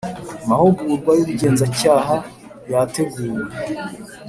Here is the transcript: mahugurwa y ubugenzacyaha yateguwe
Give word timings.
mahugurwa 0.47 1.11
y 1.17 1.21
ubugenzacyaha 1.23 2.15
yateguwe 2.71 3.43